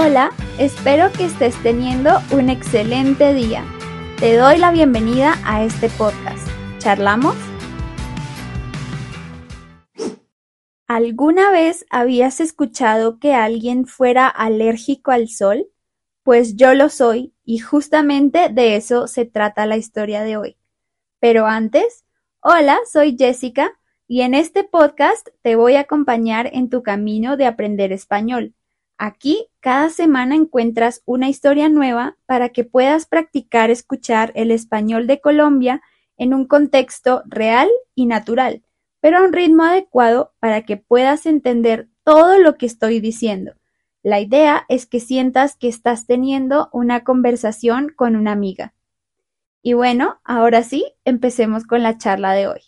Hola, 0.00 0.30
espero 0.60 1.10
que 1.10 1.24
estés 1.24 1.60
teniendo 1.64 2.20
un 2.30 2.50
excelente 2.50 3.34
día. 3.34 3.64
Te 4.20 4.36
doy 4.36 4.56
la 4.56 4.70
bienvenida 4.70 5.34
a 5.44 5.64
este 5.64 5.88
podcast. 5.88 6.46
¿Charlamos? 6.78 7.34
¿Alguna 10.86 11.50
vez 11.50 11.84
habías 11.90 12.38
escuchado 12.38 13.18
que 13.18 13.34
alguien 13.34 13.88
fuera 13.88 14.28
alérgico 14.28 15.10
al 15.10 15.26
sol? 15.26 15.66
Pues 16.22 16.54
yo 16.54 16.74
lo 16.74 16.90
soy 16.90 17.34
y 17.44 17.58
justamente 17.58 18.50
de 18.50 18.76
eso 18.76 19.08
se 19.08 19.24
trata 19.24 19.66
la 19.66 19.78
historia 19.78 20.22
de 20.22 20.36
hoy. 20.36 20.56
Pero 21.18 21.46
antes, 21.46 22.04
hola, 22.38 22.78
soy 22.88 23.16
Jessica 23.18 23.72
y 24.06 24.20
en 24.20 24.34
este 24.34 24.62
podcast 24.62 25.26
te 25.42 25.56
voy 25.56 25.74
a 25.74 25.80
acompañar 25.80 26.48
en 26.52 26.70
tu 26.70 26.84
camino 26.84 27.36
de 27.36 27.46
aprender 27.46 27.90
español. 27.90 28.54
Aquí 28.98 29.46
cada 29.60 29.90
semana 29.90 30.34
encuentras 30.34 31.02
una 31.06 31.28
historia 31.28 31.68
nueva 31.68 32.16
para 32.26 32.48
que 32.48 32.64
puedas 32.64 33.06
practicar 33.06 33.70
escuchar 33.70 34.32
el 34.34 34.50
español 34.50 35.06
de 35.06 35.20
Colombia 35.20 35.80
en 36.16 36.34
un 36.34 36.46
contexto 36.46 37.22
real 37.26 37.68
y 37.94 38.06
natural, 38.06 38.64
pero 39.00 39.18
a 39.18 39.24
un 39.24 39.32
ritmo 39.32 39.62
adecuado 39.62 40.34
para 40.40 40.62
que 40.62 40.76
puedas 40.76 41.26
entender 41.26 41.88
todo 42.02 42.38
lo 42.38 42.56
que 42.56 42.66
estoy 42.66 42.98
diciendo. 42.98 43.54
La 44.02 44.20
idea 44.20 44.64
es 44.68 44.86
que 44.86 44.98
sientas 44.98 45.56
que 45.56 45.68
estás 45.68 46.06
teniendo 46.06 46.68
una 46.72 47.04
conversación 47.04 47.92
con 47.94 48.16
una 48.16 48.32
amiga. 48.32 48.74
Y 49.62 49.74
bueno, 49.74 50.20
ahora 50.24 50.64
sí, 50.64 50.84
empecemos 51.04 51.64
con 51.64 51.84
la 51.84 51.98
charla 51.98 52.32
de 52.32 52.48
hoy. 52.48 52.60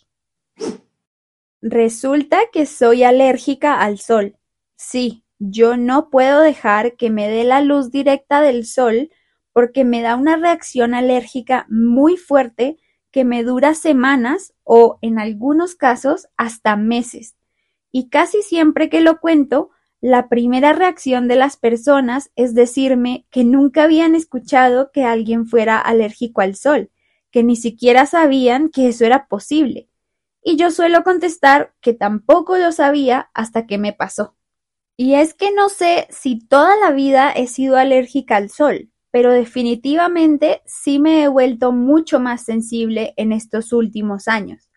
Resulta 1.61 2.39
que 2.53 2.65
soy 2.65 3.03
alérgica 3.03 3.81
al 3.81 3.99
sol. 3.99 4.37
Sí, 4.77 5.20
yo 5.43 5.75
no 5.75 6.11
puedo 6.11 6.39
dejar 6.39 6.97
que 6.97 7.09
me 7.09 7.27
dé 7.27 7.43
la 7.43 7.61
luz 7.61 7.89
directa 7.89 8.41
del 8.41 8.63
sol 8.63 9.09
porque 9.53 9.83
me 9.83 10.03
da 10.03 10.15
una 10.15 10.35
reacción 10.35 10.93
alérgica 10.93 11.65
muy 11.67 12.15
fuerte 12.15 12.77
que 13.09 13.25
me 13.25 13.43
dura 13.43 13.73
semanas 13.73 14.53
o 14.63 14.99
en 15.01 15.17
algunos 15.17 15.73
casos 15.73 16.27
hasta 16.37 16.75
meses. 16.75 17.35
Y 17.91 18.09
casi 18.09 18.43
siempre 18.43 18.87
que 18.87 19.01
lo 19.01 19.19
cuento, 19.19 19.71
la 19.99 20.29
primera 20.29 20.73
reacción 20.73 21.27
de 21.27 21.37
las 21.37 21.57
personas 21.57 22.29
es 22.35 22.53
decirme 22.53 23.25
que 23.31 23.43
nunca 23.43 23.85
habían 23.85 24.13
escuchado 24.13 24.91
que 24.91 25.05
alguien 25.05 25.47
fuera 25.47 25.79
alérgico 25.79 26.41
al 26.41 26.53
sol, 26.53 26.91
que 27.31 27.41
ni 27.41 27.55
siquiera 27.55 28.05
sabían 28.05 28.69
que 28.69 28.89
eso 28.89 29.05
era 29.05 29.25
posible. 29.25 29.89
Y 30.43 30.55
yo 30.55 30.69
suelo 30.69 31.03
contestar 31.03 31.73
que 31.81 31.95
tampoco 31.95 32.59
lo 32.59 32.71
sabía 32.71 33.31
hasta 33.33 33.65
que 33.65 33.79
me 33.79 33.91
pasó. 33.91 34.35
Y 34.97 35.15
es 35.15 35.33
que 35.33 35.51
no 35.51 35.69
sé 35.69 36.07
si 36.09 36.39
toda 36.39 36.75
la 36.77 36.91
vida 36.91 37.31
he 37.31 37.47
sido 37.47 37.77
alérgica 37.77 38.37
al 38.37 38.49
sol, 38.49 38.91
pero 39.11 39.31
definitivamente 39.31 40.61
sí 40.65 40.99
me 40.99 41.23
he 41.23 41.27
vuelto 41.27 41.71
mucho 41.71 42.19
más 42.19 42.43
sensible 42.43 43.13
en 43.17 43.31
estos 43.31 43.73
últimos 43.73 44.27
años. 44.27 44.69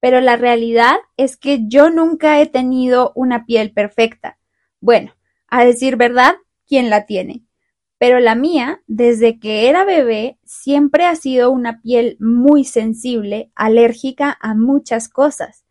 Pero 0.00 0.20
la 0.20 0.36
realidad 0.36 0.96
es 1.16 1.36
que 1.36 1.60
yo 1.66 1.90
nunca 1.90 2.40
he 2.40 2.46
tenido 2.46 3.12
una 3.14 3.46
piel 3.46 3.72
perfecta. 3.72 4.38
Bueno, 4.80 5.14
a 5.48 5.64
decir 5.64 5.96
verdad, 5.96 6.34
¿quién 6.66 6.90
la 6.90 7.06
tiene? 7.06 7.44
Pero 7.98 8.20
la 8.20 8.34
mía, 8.34 8.82
desde 8.86 9.38
que 9.38 9.68
era 9.68 9.84
bebé, 9.84 10.38
siempre 10.44 11.06
ha 11.06 11.16
sido 11.16 11.50
una 11.50 11.80
piel 11.80 12.16
muy 12.20 12.64
sensible, 12.64 13.50
alérgica 13.54 14.36
a 14.40 14.54
muchas 14.54 15.08
cosas. 15.08 15.64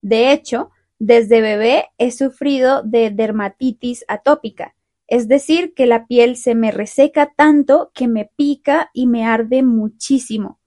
De 0.00 0.32
hecho, 0.32 0.70
desde 1.00 1.40
bebé 1.40 1.86
he 1.96 2.12
sufrido 2.12 2.82
de 2.82 3.10
dermatitis 3.10 4.04
atópica, 4.06 4.76
es 5.08 5.28
decir, 5.28 5.72
que 5.74 5.86
la 5.86 6.06
piel 6.06 6.36
se 6.36 6.54
me 6.54 6.70
reseca 6.70 7.32
tanto 7.34 7.90
que 7.94 8.06
me 8.06 8.30
pica 8.36 8.90
y 8.92 9.06
me 9.06 9.24
arde 9.24 9.62
muchísimo. 9.62 10.60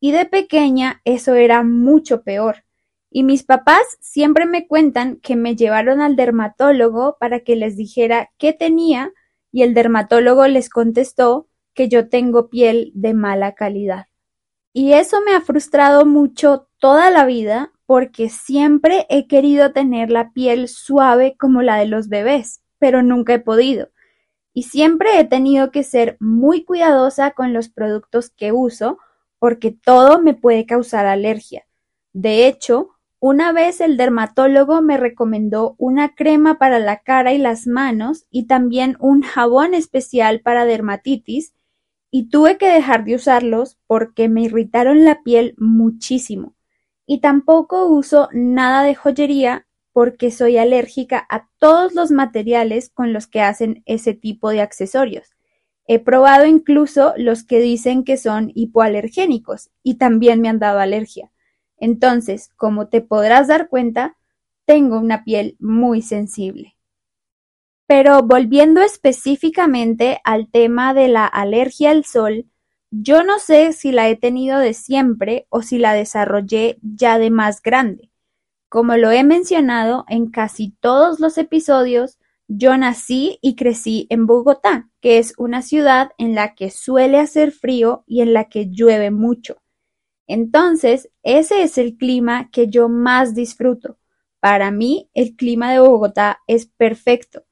Y 0.00 0.10
de 0.10 0.24
pequeña 0.24 1.02
eso 1.04 1.34
era 1.34 1.62
mucho 1.62 2.22
peor. 2.22 2.64
Y 3.10 3.24
mis 3.24 3.44
papás 3.44 3.82
siempre 4.00 4.46
me 4.46 4.66
cuentan 4.66 5.16
que 5.16 5.36
me 5.36 5.54
llevaron 5.54 6.00
al 6.00 6.16
dermatólogo 6.16 7.18
para 7.20 7.40
que 7.40 7.54
les 7.54 7.76
dijera 7.76 8.30
qué 8.38 8.54
tenía 8.54 9.12
y 9.52 9.62
el 9.62 9.74
dermatólogo 9.74 10.48
les 10.48 10.70
contestó 10.70 11.46
que 11.74 11.88
yo 11.88 12.08
tengo 12.08 12.48
piel 12.48 12.90
de 12.94 13.12
mala 13.12 13.54
calidad. 13.54 14.06
Y 14.72 14.94
eso 14.94 15.20
me 15.20 15.32
ha 15.32 15.42
frustrado 15.42 16.06
mucho 16.06 16.68
toda 16.78 17.10
la 17.10 17.26
vida 17.26 17.73
porque 17.86 18.28
siempre 18.28 19.06
he 19.08 19.26
querido 19.26 19.72
tener 19.72 20.10
la 20.10 20.32
piel 20.32 20.68
suave 20.68 21.36
como 21.38 21.62
la 21.62 21.76
de 21.76 21.86
los 21.86 22.08
bebés, 22.08 22.62
pero 22.78 23.02
nunca 23.02 23.34
he 23.34 23.38
podido. 23.40 23.90
Y 24.52 24.64
siempre 24.64 25.18
he 25.18 25.24
tenido 25.24 25.70
que 25.70 25.82
ser 25.82 26.16
muy 26.20 26.64
cuidadosa 26.64 27.32
con 27.32 27.52
los 27.52 27.68
productos 27.68 28.30
que 28.30 28.52
uso 28.52 28.98
porque 29.38 29.72
todo 29.72 30.22
me 30.22 30.34
puede 30.34 30.64
causar 30.64 31.06
alergia. 31.06 31.66
De 32.12 32.46
hecho, 32.46 32.90
una 33.18 33.52
vez 33.52 33.80
el 33.80 33.96
dermatólogo 33.96 34.82
me 34.82 34.96
recomendó 34.96 35.74
una 35.78 36.14
crema 36.14 36.58
para 36.58 36.78
la 36.78 37.00
cara 37.00 37.32
y 37.32 37.38
las 37.38 37.66
manos 37.66 38.26
y 38.30 38.46
también 38.46 38.96
un 39.00 39.22
jabón 39.22 39.74
especial 39.74 40.40
para 40.40 40.64
dermatitis 40.64 41.54
y 42.10 42.28
tuve 42.28 42.58
que 42.58 42.68
dejar 42.68 43.04
de 43.04 43.16
usarlos 43.16 43.78
porque 43.86 44.28
me 44.28 44.42
irritaron 44.42 45.04
la 45.04 45.22
piel 45.22 45.54
muchísimo. 45.58 46.54
Y 47.06 47.20
tampoco 47.20 47.86
uso 47.86 48.28
nada 48.32 48.82
de 48.82 48.94
joyería 48.94 49.66
porque 49.92 50.30
soy 50.30 50.58
alérgica 50.58 51.24
a 51.30 51.48
todos 51.58 51.94
los 51.94 52.10
materiales 52.10 52.90
con 52.90 53.12
los 53.12 53.26
que 53.26 53.40
hacen 53.40 53.82
ese 53.86 54.14
tipo 54.14 54.50
de 54.50 54.60
accesorios. 54.60 55.34
He 55.86 55.98
probado 55.98 56.46
incluso 56.46 57.14
los 57.16 57.44
que 57.44 57.60
dicen 57.60 58.04
que 58.04 58.16
son 58.16 58.50
hipoalergénicos 58.54 59.70
y 59.82 59.96
también 59.96 60.40
me 60.40 60.48
han 60.48 60.58
dado 60.58 60.80
alergia. 60.80 61.30
Entonces, 61.76 62.50
como 62.56 62.88
te 62.88 63.02
podrás 63.02 63.48
dar 63.48 63.68
cuenta, 63.68 64.16
tengo 64.64 64.98
una 64.98 65.24
piel 65.24 65.56
muy 65.60 66.00
sensible. 66.00 66.76
Pero 67.86 68.22
volviendo 68.22 68.80
específicamente 68.80 70.20
al 70.24 70.50
tema 70.50 70.94
de 70.94 71.08
la 71.08 71.26
alergia 71.26 71.90
al 71.90 72.04
sol, 72.04 72.46
yo 73.02 73.24
no 73.24 73.38
sé 73.40 73.72
si 73.72 73.90
la 73.90 74.08
he 74.08 74.14
tenido 74.14 74.58
de 74.58 74.72
siempre 74.72 75.46
o 75.48 75.62
si 75.62 75.78
la 75.78 75.94
desarrollé 75.94 76.78
ya 76.82 77.18
de 77.18 77.30
más 77.30 77.60
grande. 77.60 78.10
Como 78.68 78.96
lo 78.96 79.10
he 79.10 79.24
mencionado 79.24 80.04
en 80.08 80.30
casi 80.30 80.74
todos 80.80 81.18
los 81.18 81.36
episodios, 81.38 82.18
yo 82.46 82.76
nací 82.76 83.38
y 83.42 83.56
crecí 83.56 84.06
en 84.10 84.26
Bogotá, 84.26 84.90
que 85.00 85.18
es 85.18 85.34
una 85.38 85.62
ciudad 85.62 86.10
en 86.18 86.34
la 86.34 86.54
que 86.54 86.70
suele 86.70 87.18
hacer 87.18 87.50
frío 87.50 88.04
y 88.06 88.20
en 88.20 88.32
la 88.32 88.48
que 88.48 88.68
llueve 88.70 89.10
mucho. 89.10 89.56
Entonces, 90.26 91.10
ese 91.22 91.62
es 91.62 91.78
el 91.78 91.96
clima 91.96 92.50
que 92.50 92.68
yo 92.68 92.88
más 92.88 93.34
disfruto. 93.34 93.98
Para 94.40 94.70
mí, 94.70 95.10
el 95.14 95.34
clima 95.36 95.72
de 95.72 95.80
Bogotá 95.80 96.42
es 96.46 96.66
perfecto. 96.66 97.44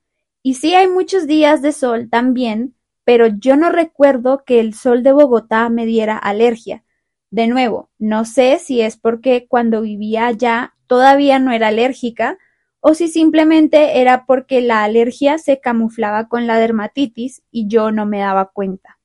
Y 0.43 0.55
sí 0.55 0.75
hay 0.75 0.89
muchos 0.89 1.27
días 1.27 1.63
de 1.63 1.73
sol 1.73 2.09
también, 2.11 2.75
pero 3.05 3.27
yo 3.27 3.57
no 3.57 3.71
recuerdo 3.71 4.45
que 4.45 4.61
el 4.61 4.75
sol 4.75 5.03
de 5.03 5.13
Bogotá 5.13 5.69
me 5.69 5.87
diera 5.87 6.17
alergia. 6.17 6.85
De 7.31 7.47
nuevo, 7.47 7.91
no 7.99 8.25
sé 8.25 8.59
si 8.59 8.81
es 8.81 8.97
porque 8.97 9.47
cuando 9.49 9.81
vivía 9.81 10.27
allá 10.27 10.75
todavía 10.87 11.39
no 11.39 11.53
era 11.53 11.69
alérgica 11.69 12.39
o 12.81 12.95
si 12.95 13.09
simplemente 13.09 14.01
era 14.01 14.27
porque 14.27 14.61
la 14.61 14.85
alergia 14.85 15.39
se 15.39 15.61
camuflaba 15.61 16.29
con 16.29 16.47
la 16.47 16.59
dermatitis 16.59 17.43
y 17.51 17.69
yo 17.69 17.93
no 17.93 18.07
me 18.07 18.19
daba 18.19 18.51
cuenta. 18.53 18.99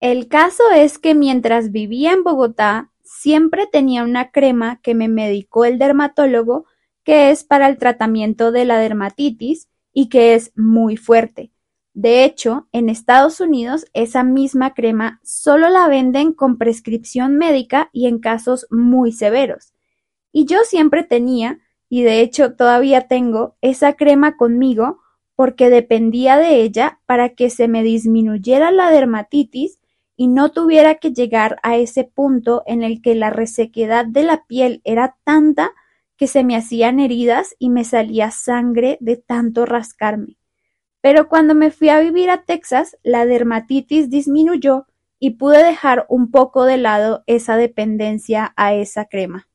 El 0.00 0.28
caso 0.28 0.62
es 0.74 0.98
que 0.98 1.14
mientras 1.14 1.72
vivía 1.72 2.12
en 2.12 2.22
Bogotá, 2.22 2.92
siempre 3.02 3.66
tenía 3.66 4.04
una 4.04 4.30
crema 4.30 4.80
que 4.80 4.94
me 4.94 5.08
medicó 5.08 5.64
el 5.64 5.78
dermatólogo 5.78 6.66
que 7.02 7.30
es 7.30 7.42
para 7.42 7.68
el 7.68 7.78
tratamiento 7.78 8.52
de 8.52 8.64
la 8.64 8.78
dermatitis 8.78 9.68
y 9.92 10.08
que 10.08 10.34
es 10.34 10.52
muy 10.56 10.96
fuerte. 10.96 11.50
De 12.00 12.22
hecho, 12.22 12.68
en 12.70 12.88
Estados 12.88 13.40
Unidos 13.40 13.86
esa 13.92 14.22
misma 14.22 14.72
crema 14.72 15.18
solo 15.24 15.68
la 15.68 15.88
venden 15.88 16.32
con 16.32 16.56
prescripción 16.56 17.36
médica 17.38 17.90
y 17.92 18.06
en 18.06 18.20
casos 18.20 18.68
muy 18.70 19.10
severos. 19.10 19.72
Y 20.30 20.44
yo 20.44 20.58
siempre 20.62 21.02
tenía, 21.02 21.58
y 21.88 22.02
de 22.02 22.20
hecho 22.20 22.54
todavía 22.54 23.08
tengo, 23.08 23.56
esa 23.62 23.94
crema 23.94 24.36
conmigo 24.36 25.00
porque 25.34 25.70
dependía 25.70 26.36
de 26.36 26.62
ella 26.62 27.00
para 27.04 27.30
que 27.30 27.50
se 27.50 27.66
me 27.66 27.82
disminuyera 27.82 28.70
la 28.70 28.92
dermatitis 28.92 29.80
y 30.14 30.28
no 30.28 30.52
tuviera 30.52 30.94
que 30.98 31.12
llegar 31.12 31.58
a 31.64 31.78
ese 31.78 32.04
punto 32.04 32.62
en 32.66 32.84
el 32.84 33.02
que 33.02 33.16
la 33.16 33.30
resequedad 33.30 34.06
de 34.06 34.22
la 34.22 34.44
piel 34.46 34.82
era 34.84 35.16
tanta 35.24 35.72
que 36.16 36.28
se 36.28 36.44
me 36.44 36.54
hacían 36.54 37.00
heridas 37.00 37.56
y 37.58 37.70
me 37.70 37.82
salía 37.82 38.30
sangre 38.30 38.98
de 39.00 39.16
tanto 39.16 39.66
rascarme. 39.66 40.37
Pero 41.00 41.28
cuando 41.28 41.54
me 41.54 41.70
fui 41.70 41.88
a 41.88 42.00
vivir 42.00 42.30
a 42.30 42.42
Texas, 42.44 42.96
la 43.02 43.26
dermatitis 43.26 44.10
disminuyó 44.10 44.86
y 45.18 45.30
pude 45.30 45.62
dejar 45.64 46.06
un 46.08 46.30
poco 46.30 46.64
de 46.64 46.76
lado 46.76 47.24
esa 47.26 47.56
dependencia 47.56 48.52
a 48.56 48.74
esa 48.74 49.06
crema. 49.06 49.48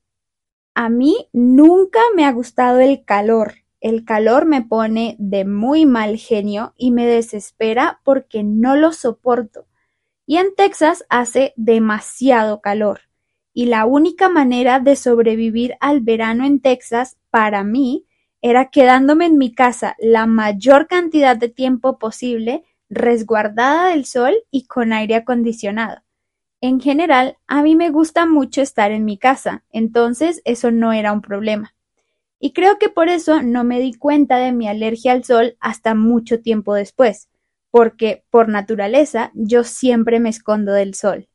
A 0.75 0.89
mí 0.89 1.29
nunca 1.33 1.99
me 2.15 2.25
ha 2.25 2.31
gustado 2.31 2.79
el 2.79 3.05
calor, 3.05 3.63
el 3.83 4.05
calor 4.05 4.45
me 4.45 4.61
pone 4.61 5.17
de 5.19 5.43
muy 5.43 5.85
mal 5.85 6.17
genio 6.17 6.73
y 6.77 6.91
me 6.91 7.05
desespera 7.05 7.99
porque 8.05 8.41
no 8.41 8.77
lo 8.77 8.93
soporto. 8.93 9.67
Y 10.25 10.37
en 10.37 10.55
Texas 10.55 11.05
hace 11.09 11.53
demasiado 11.57 12.61
calor. 12.61 13.01
Y 13.53 13.65
la 13.65 13.85
única 13.85 14.29
manera 14.29 14.79
de 14.79 14.95
sobrevivir 14.95 15.75
al 15.81 15.99
verano 15.99 16.45
en 16.45 16.61
Texas, 16.61 17.17
para 17.29 17.65
mí, 17.65 18.07
era 18.43 18.69
quedándome 18.71 19.25
en 19.25 19.37
mi 19.37 19.55
casa 19.55 19.95
la 19.99 20.25
mayor 20.25 20.87
cantidad 20.87 21.37
de 21.37 21.47
tiempo 21.47 21.97
posible, 21.97 22.65
resguardada 22.89 23.87
del 23.87 24.03
sol 24.03 24.35
y 24.51 24.67
con 24.67 24.91
aire 24.91 25.15
acondicionado. 25.15 26.03
En 26.59 26.81
general, 26.81 27.37
a 27.47 27.63
mí 27.63 27.77
me 27.77 27.89
gusta 27.89 28.25
mucho 28.25 28.61
estar 28.61 28.91
en 28.91 29.05
mi 29.05 29.17
casa, 29.17 29.63
entonces 29.71 30.41
eso 30.43 30.71
no 30.71 30.91
era 30.91 31.13
un 31.13 31.21
problema. 31.21 31.73
Y 32.37 32.51
creo 32.51 32.77
que 32.79 32.89
por 32.89 33.07
eso 33.07 33.41
no 33.41 33.63
me 33.63 33.79
di 33.79 33.93
cuenta 33.93 34.37
de 34.37 34.51
mi 34.51 34.67
alergia 34.67 35.13
al 35.13 35.23
sol 35.23 35.55
hasta 35.61 35.95
mucho 35.95 36.41
tiempo 36.41 36.73
después, 36.73 37.29
porque 37.71 38.25
por 38.29 38.49
naturaleza 38.49 39.31
yo 39.35 39.63
siempre 39.63 40.19
me 40.19 40.27
escondo 40.27 40.73
del 40.73 40.95
sol. 40.95 41.29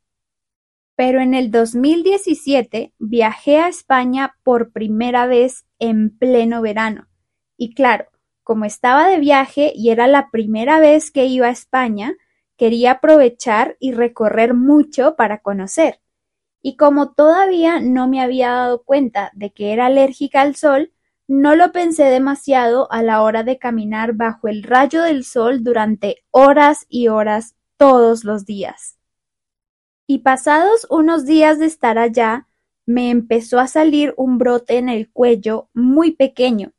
Pero 0.94 1.22
en 1.22 1.32
el 1.32 1.50
2017 1.50 2.92
viajé 2.98 3.56
a 3.56 3.68
España 3.68 4.36
por 4.42 4.72
primera 4.72 5.24
vez 5.26 5.64
en 5.78 6.16
pleno 6.16 6.62
verano. 6.62 7.08
Y 7.56 7.74
claro, 7.74 8.06
como 8.42 8.64
estaba 8.64 9.08
de 9.08 9.18
viaje 9.18 9.72
y 9.74 9.90
era 9.90 10.06
la 10.06 10.30
primera 10.30 10.80
vez 10.80 11.10
que 11.10 11.26
iba 11.26 11.48
a 11.48 11.50
España, 11.50 12.16
Quería 12.58 12.90
aprovechar 12.90 13.76
y 13.78 13.92
recorrer 13.92 14.52
mucho 14.52 15.14
para 15.14 15.38
conocer. 15.38 16.00
Y 16.60 16.76
como 16.76 17.12
todavía 17.12 17.78
no 17.80 18.08
me 18.08 18.20
había 18.20 18.50
dado 18.50 18.82
cuenta 18.82 19.30
de 19.32 19.52
que 19.52 19.72
era 19.72 19.86
alérgica 19.86 20.40
al 20.40 20.56
sol, 20.56 20.92
no 21.28 21.54
lo 21.54 21.70
pensé 21.70 22.06
demasiado 22.06 22.90
a 22.90 23.00
la 23.04 23.22
hora 23.22 23.44
de 23.44 23.58
caminar 23.58 24.14
bajo 24.14 24.48
el 24.48 24.64
rayo 24.64 25.02
del 25.02 25.22
sol 25.24 25.62
durante 25.62 26.24
horas 26.32 26.84
y 26.88 27.06
horas 27.06 27.54
todos 27.76 28.24
los 28.24 28.44
días. 28.44 28.98
Y 30.08 30.18
pasados 30.18 30.84
unos 30.90 31.26
días 31.26 31.60
de 31.60 31.66
estar 31.66 31.96
allá, 31.96 32.47
me 32.88 33.10
empezó 33.10 33.60
a 33.60 33.68
salir 33.68 34.14
un 34.16 34.38
brote 34.38 34.78
en 34.78 34.88
el 34.88 35.10
cuello 35.10 35.68
muy 35.74 36.12
pequeño. 36.12 36.72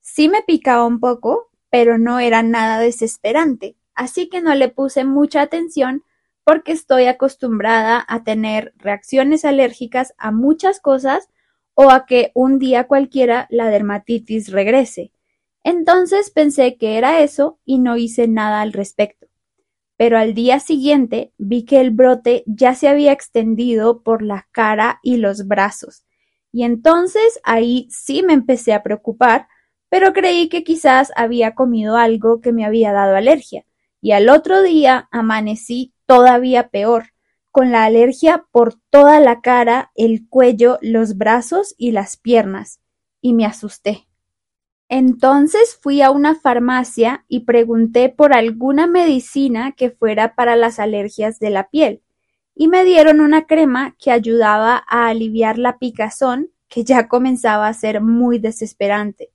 Sí 0.00 0.28
me 0.28 0.42
picaba 0.42 0.84
un 0.84 1.00
poco, 1.00 1.50
pero 1.70 1.96
no 1.98 2.18
era 2.18 2.42
nada 2.42 2.78
desesperante 2.78 3.76
así 3.94 4.28
que 4.28 4.40
no 4.40 4.54
le 4.54 4.68
puse 4.68 5.04
mucha 5.04 5.42
atención 5.42 6.04
porque 6.44 6.72
estoy 6.72 7.06
acostumbrada 7.06 8.04
a 8.08 8.24
tener 8.24 8.74
reacciones 8.76 9.44
alérgicas 9.44 10.14
a 10.18 10.32
muchas 10.32 10.80
cosas 10.80 11.28
o 11.74 11.90
a 11.90 12.04
que 12.04 12.32
un 12.34 12.58
día 12.58 12.86
cualquiera 12.86 13.46
la 13.50 13.68
dermatitis 13.68 14.50
regrese. 14.50 15.12
Entonces 15.62 16.30
pensé 16.30 16.76
que 16.76 16.98
era 16.98 17.20
eso 17.20 17.60
y 17.64 17.78
no 17.78 17.96
hice 17.96 18.26
nada 18.26 18.60
al 18.60 18.72
respecto. 18.72 19.28
Pero 20.02 20.18
al 20.18 20.34
día 20.34 20.58
siguiente 20.58 21.32
vi 21.38 21.64
que 21.64 21.80
el 21.80 21.92
brote 21.92 22.42
ya 22.44 22.74
se 22.74 22.88
había 22.88 23.12
extendido 23.12 24.02
por 24.02 24.20
la 24.20 24.48
cara 24.50 24.98
y 25.00 25.18
los 25.18 25.46
brazos. 25.46 26.02
Y 26.50 26.64
entonces 26.64 27.38
ahí 27.44 27.86
sí 27.88 28.24
me 28.24 28.32
empecé 28.32 28.72
a 28.72 28.82
preocupar, 28.82 29.46
pero 29.88 30.12
creí 30.12 30.48
que 30.48 30.64
quizás 30.64 31.12
había 31.14 31.54
comido 31.54 31.96
algo 31.98 32.40
que 32.40 32.52
me 32.52 32.64
había 32.64 32.90
dado 32.90 33.14
alergia 33.14 33.64
y 34.00 34.10
al 34.10 34.28
otro 34.28 34.64
día 34.64 35.08
amanecí 35.12 35.94
todavía 36.06 36.70
peor, 36.70 37.12
con 37.52 37.70
la 37.70 37.84
alergia 37.84 38.44
por 38.50 38.74
toda 38.90 39.20
la 39.20 39.40
cara, 39.40 39.92
el 39.94 40.28
cuello, 40.28 40.78
los 40.82 41.16
brazos 41.16 41.76
y 41.78 41.92
las 41.92 42.16
piernas, 42.16 42.80
y 43.20 43.34
me 43.34 43.46
asusté. 43.46 44.08
Entonces 44.94 45.78
fui 45.80 46.02
a 46.02 46.10
una 46.10 46.34
farmacia 46.34 47.24
y 47.26 47.46
pregunté 47.46 48.10
por 48.10 48.34
alguna 48.34 48.86
medicina 48.86 49.72
que 49.72 49.88
fuera 49.88 50.34
para 50.34 50.54
las 50.54 50.78
alergias 50.78 51.38
de 51.38 51.48
la 51.48 51.70
piel, 51.70 52.02
y 52.54 52.68
me 52.68 52.84
dieron 52.84 53.22
una 53.22 53.46
crema 53.46 53.96
que 53.98 54.10
ayudaba 54.10 54.84
a 54.86 55.06
aliviar 55.06 55.56
la 55.56 55.78
picazón 55.78 56.50
que 56.68 56.84
ya 56.84 57.08
comenzaba 57.08 57.68
a 57.68 57.72
ser 57.72 58.02
muy 58.02 58.38
desesperante. 58.38 59.30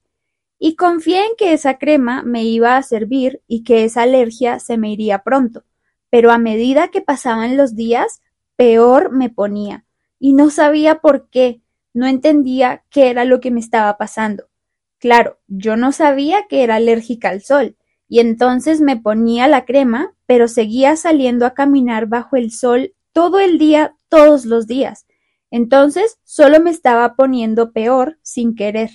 Y 0.60 0.76
confié 0.76 1.26
en 1.26 1.32
que 1.36 1.54
esa 1.54 1.80
crema 1.80 2.22
me 2.22 2.44
iba 2.44 2.78
a 2.78 2.84
servir 2.84 3.42
y 3.48 3.64
que 3.64 3.84
esa 3.84 4.04
alergia 4.04 4.60
se 4.60 4.78
me 4.78 4.92
iría 4.92 5.24
pronto, 5.24 5.64
pero 6.12 6.30
a 6.32 6.38
medida 6.38 6.90
que 6.90 7.02
pasaban 7.02 7.58
los 7.58 7.76
días, 7.76 8.22
peor 8.58 9.12
me 9.12 9.32
ponía, 9.32 9.86
y 10.20 10.34
no 10.34 10.52
sabía 10.52 11.00
por 11.00 11.32
qué, 11.32 11.64
no 11.96 12.06
entendía 12.06 12.84
qué 12.92 13.10
era 13.10 13.26
lo 13.26 13.40
que 13.40 13.50
me 13.50 13.60
estaba 13.60 13.98
pasando. 13.98 14.50
Claro, 15.00 15.40
yo 15.48 15.78
no 15.78 15.92
sabía 15.92 16.48
que 16.48 16.64
era 16.64 16.76
alérgica 16.76 17.30
al 17.30 17.42
sol, 17.42 17.78
y 18.08 18.20
entonces 18.20 18.82
me 18.82 18.98
ponía 18.98 19.48
la 19.48 19.66
crema, 19.66 20.14
pero 20.26 20.48
seguía 20.48 20.96
saliendo 20.96 21.46
a 21.46 21.54
caminar 21.54 22.08
bajo 22.08 22.36
el 22.36 22.52
sol 22.52 22.96
todo 23.12 23.40
el 23.40 23.58
día, 23.58 23.96
todos 24.10 24.46
los 24.46 24.68
días. 24.68 25.06
Entonces 25.52 26.20
solo 26.24 26.60
me 26.60 26.72
estaba 26.72 27.16
poniendo 27.16 27.72
peor 27.72 28.18
sin 28.22 28.56
querer. 28.56 28.92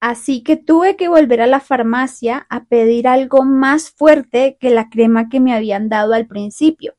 Así 0.00 0.42
que 0.42 0.56
tuve 0.56 0.96
que 0.96 1.08
volver 1.08 1.40
a 1.40 1.46
la 1.46 1.60
farmacia 1.60 2.46
a 2.50 2.64
pedir 2.64 3.08
algo 3.08 3.44
más 3.44 3.90
fuerte 3.90 4.58
que 4.60 4.70
la 4.70 4.88
crema 4.90 5.28
que 5.28 5.40
me 5.40 5.54
habían 5.54 5.88
dado 5.88 6.12
al 6.12 6.26
principio. 6.26 6.94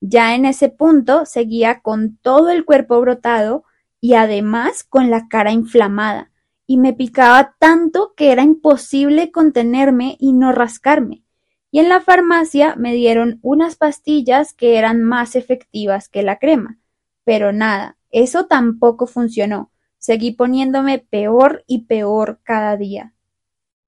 Ya 0.00 0.34
en 0.34 0.44
ese 0.46 0.68
punto 0.68 1.24
seguía 1.24 1.80
con 1.80 2.16
todo 2.18 2.50
el 2.50 2.64
cuerpo 2.64 3.00
brotado 3.00 3.64
y 4.00 4.14
además 4.14 4.82
con 4.82 5.10
la 5.10 5.28
cara 5.28 5.52
inflamada, 5.52 6.31
y 6.72 6.78
me 6.78 6.94
picaba 6.94 7.54
tanto 7.58 8.14
que 8.16 8.32
era 8.32 8.44
imposible 8.44 9.30
contenerme 9.30 10.16
y 10.18 10.32
no 10.32 10.52
rascarme. 10.52 11.22
Y 11.70 11.80
en 11.80 11.90
la 11.90 12.00
farmacia 12.00 12.76
me 12.76 12.94
dieron 12.94 13.40
unas 13.42 13.76
pastillas 13.76 14.54
que 14.54 14.78
eran 14.78 15.02
más 15.02 15.36
efectivas 15.36 16.08
que 16.08 16.22
la 16.22 16.38
crema. 16.38 16.78
Pero 17.24 17.52
nada, 17.52 17.98
eso 18.10 18.46
tampoco 18.46 19.06
funcionó 19.06 19.70
Seguí 19.98 20.32
poniéndome 20.32 20.98
peor 20.98 21.62
y 21.66 21.84
peor 21.84 22.40
cada 22.42 22.78
día. 22.78 23.12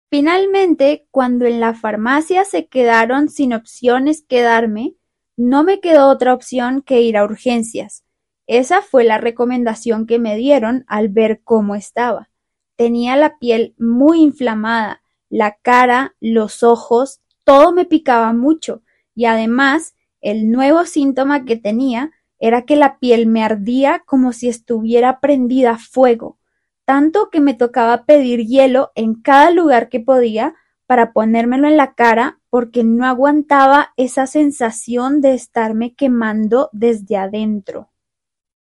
Finalmente, 0.10 1.06
cuando 1.12 1.46
en 1.46 1.60
la 1.60 1.76
farmacia 1.76 2.44
se 2.44 2.66
quedaron 2.66 3.30
sin 3.30 3.54
opciones 3.54 4.26
que 4.28 4.42
darme, 4.42 4.96
no 5.38 5.64
me 5.64 5.80
quedó 5.80 6.10
otra 6.10 6.34
opción 6.34 6.82
que 6.82 7.02
ir 7.02 7.18
a 7.18 7.24
urgencias. 7.24 8.04
Esa 8.48 8.82
fue 8.82 9.04
la 9.04 9.20
recomendación 9.20 10.08
que 10.08 10.18
me 10.18 10.36
dieron 10.38 10.86
al 10.88 11.10
ver 11.10 11.42
cómo 11.44 11.76
estaba. 11.76 12.32
Tenía 12.76 13.16
la 13.16 13.38
piel 13.38 13.76
muy 13.78 14.22
inflamada, 14.22 15.02
la 15.30 15.58
cara, 15.62 16.16
los 16.20 16.64
ojos, 16.64 17.22
todo 17.44 17.72
me 17.74 17.86
picaba 17.86 18.34
mucho, 18.34 18.82
y 19.16 19.26
además 19.26 19.96
el 20.22 20.52
nuevo 20.52 20.86
síntoma 20.86 21.46
que 21.46 21.58
tenía 21.58 22.12
era 22.40 22.64
que 22.64 22.76
la 22.76 23.00
piel 23.00 23.28
me 23.28 23.44
ardía 23.44 24.04
como 24.06 24.34
si 24.34 24.50
estuviera 24.50 25.20
prendida 25.20 25.72
a 25.72 25.78
fuego, 25.78 26.40
tanto 26.86 27.30
que 27.30 27.40
me 27.40 27.54
tocaba 27.54 28.06
pedir 28.06 28.46
hielo 28.46 28.92
en 28.96 29.16
cada 29.16 29.52
lugar 29.52 29.90
que 29.90 30.00
podía 30.00 30.56
para 30.86 31.14
ponérmelo 31.14 31.68
en 31.68 31.78
la 31.78 31.94
cara 31.96 32.40
porque 32.50 32.84
no 32.84 33.06
aguantaba 33.06 33.94
esa 33.98 34.28
sensación 34.28 35.22
de 35.22 35.34
estarme 35.34 35.96
quemando 35.96 36.70
desde 36.72 37.18
adentro. 37.18 37.90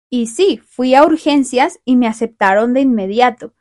Y 0.08 0.26
sí, 0.26 0.60
fui 0.64 0.94
a 0.94 1.04
urgencias 1.04 1.78
y 1.84 1.96
me 1.96 2.06
aceptaron 2.06 2.72
de 2.72 2.80
inmediato. 2.80 3.54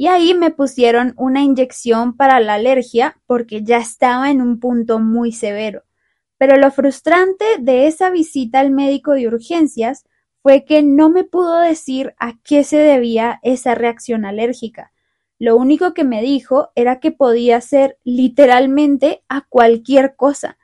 Y 0.00 0.06
ahí 0.06 0.32
me 0.32 0.50
pusieron 0.50 1.12
una 1.18 1.42
inyección 1.42 2.16
para 2.16 2.40
la 2.40 2.54
alergia 2.54 3.20
porque 3.26 3.62
ya 3.62 3.76
estaba 3.76 4.30
en 4.30 4.40
un 4.40 4.58
punto 4.58 4.98
muy 4.98 5.30
severo. 5.30 5.82
Pero 6.38 6.56
lo 6.56 6.70
frustrante 6.70 7.44
de 7.58 7.86
esa 7.86 8.08
visita 8.08 8.60
al 8.60 8.70
médico 8.70 9.12
de 9.12 9.28
urgencias 9.28 10.04
fue 10.42 10.64
que 10.64 10.82
no 10.82 11.10
me 11.10 11.24
pudo 11.24 11.58
decir 11.58 12.14
a 12.18 12.38
qué 12.42 12.64
se 12.64 12.78
debía 12.78 13.40
esa 13.42 13.74
reacción 13.74 14.24
alérgica. 14.24 14.90
Lo 15.38 15.54
único 15.58 15.92
que 15.92 16.04
me 16.04 16.22
dijo 16.22 16.70
era 16.74 16.98
que 16.98 17.12
podía 17.12 17.60
ser 17.60 17.98
literalmente 18.02 19.22
a 19.28 19.42
cualquier 19.50 20.16
cosa. 20.16 20.56